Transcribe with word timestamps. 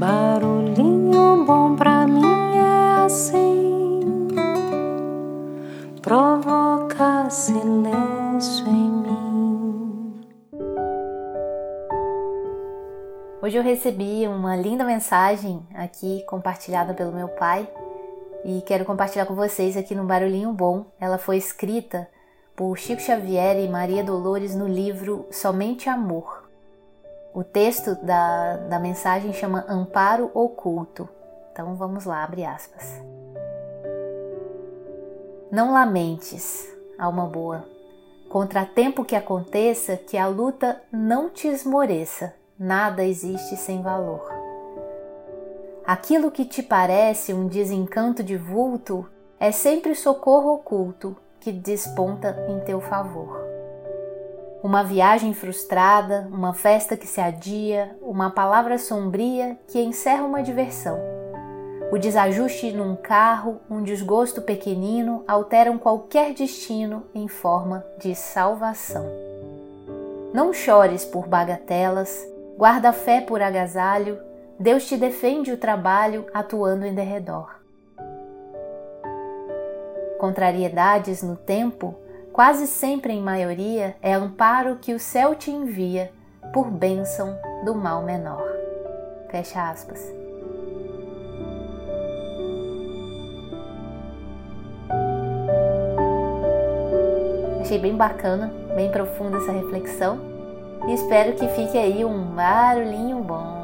Barulhinho 0.00 1.44
bom 1.44 1.76
pra 1.76 2.06
mim 2.06 2.56
é 2.56 3.04
assim, 3.04 4.00
provoca 6.00 7.28
silêncio 7.28 8.66
em 8.66 8.90
mim. 8.90 10.20
Hoje 13.42 13.58
eu 13.58 13.62
recebi 13.62 14.26
uma 14.26 14.56
linda 14.56 14.84
mensagem 14.84 15.60
aqui 15.74 16.24
compartilhada 16.26 16.94
pelo 16.94 17.12
meu 17.12 17.28
pai 17.28 17.68
e 18.42 18.62
quero 18.62 18.86
compartilhar 18.86 19.26
com 19.26 19.34
vocês 19.34 19.76
aqui 19.76 19.94
no 19.94 20.04
Barulhinho 20.04 20.50
Bom. 20.54 20.86
Ela 20.98 21.18
foi 21.18 21.36
escrita 21.36 22.08
por 22.56 22.78
Chico 22.78 23.02
Xavier 23.02 23.58
e 23.58 23.68
Maria 23.68 24.02
Dolores 24.02 24.54
no 24.54 24.66
livro 24.66 25.26
Somente 25.30 25.90
Amor. 25.90 26.39
O 27.32 27.44
texto 27.44 27.94
da, 27.94 28.56
da 28.56 28.78
mensagem 28.80 29.32
chama 29.32 29.64
Amparo 29.68 30.32
Oculto. 30.34 31.08
Então 31.52 31.76
vamos 31.76 32.04
lá, 32.04 32.24
abre 32.24 32.44
aspas. 32.44 33.00
Não 35.50 35.72
lamentes, 35.72 36.68
alma 36.98 37.26
boa, 37.26 37.64
contratempo 38.28 39.04
que 39.04 39.14
aconteça, 39.14 39.96
que 39.96 40.16
a 40.16 40.26
luta 40.26 40.80
não 40.92 41.28
te 41.28 41.46
esmoreça, 41.46 42.34
nada 42.58 43.04
existe 43.04 43.56
sem 43.56 43.80
valor. 43.80 44.28
Aquilo 45.86 46.30
que 46.30 46.44
te 46.44 46.62
parece 46.62 47.32
um 47.32 47.46
desencanto 47.46 48.22
de 48.22 48.36
vulto 48.36 49.08
é 49.38 49.52
sempre 49.52 49.94
socorro 49.94 50.54
oculto 50.54 51.16
que 51.40 51.50
desponta 51.52 52.44
em 52.48 52.60
teu 52.60 52.80
favor 52.80 53.49
uma 54.62 54.82
viagem 54.84 55.32
frustrada, 55.32 56.28
uma 56.30 56.52
festa 56.52 56.96
que 56.96 57.06
se 57.06 57.20
adia, 57.20 57.96
uma 58.02 58.30
palavra 58.30 58.78
sombria 58.78 59.58
que 59.68 59.80
encerra 59.80 60.24
uma 60.24 60.42
diversão. 60.42 60.98
O 61.90 61.98
desajuste 61.98 62.70
num 62.70 62.94
carro, 62.94 63.60
um 63.68 63.82
desgosto 63.82 64.42
pequenino 64.42 65.24
alteram 65.26 65.78
qualquer 65.78 66.34
destino 66.34 67.04
em 67.14 67.26
forma 67.26 67.84
de 67.98 68.14
salvação. 68.14 69.06
Não 70.32 70.52
chores 70.52 71.04
por 71.04 71.26
bagatelas, 71.26 72.24
guarda 72.56 72.92
fé 72.92 73.20
por 73.20 73.42
agasalho, 73.42 74.20
Deus 74.58 74.86
te 74.86 74.96
defende 74.96 75.50
o 75.50 75.56
trabalho 75.56 76.26
atuando 76.34 76.84
em 76.84 76.94
derredor. 76.94 77.58
Contrariedades 80.18 81.22
no 81.22 81.34
tempo 81.34 81.96
quase 82.32 82.66
sempre 82.66 83.12
em 83.12 83.20
maioria, 83.20 83.96
é 84.00 84.12
amparo 84.12 84.76
que 84.76 84.94
o 84.94 85.00
céu 85.00 85.34
te 85.34 85.50
envia 85.50 86.12
por 86.52 86.70
bênção 86.70 87.38
do 87.64 87.74
mal 87.74 88.02
menor. 88.02 88.46
Fecha 89.30 89.70
aspas. 89.70 90.00
Achei 97.60 97.78
bem 97.78 97.94
bacana, 97.94 98.52
bem 98.74 98.90
profunda 98.90 99.36
essa 99.36 99.52
reflexão 99.52 100.18
e 100.88 100.94
espero 100.94 101.34
que 101.34 101.46
fique 101.48 101.78
aí 101.78 102.04
um 102.04 102.24
barulhinho 102.34 103.22
bom. 103.22 103.59